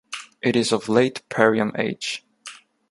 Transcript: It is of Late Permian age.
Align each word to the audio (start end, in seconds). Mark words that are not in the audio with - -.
It 0.41 0.55
is 0.55 0.71
of 0.71 0.89
Late 0.89 1.21
Permian 1.29 1.73
age. 1.77 2.25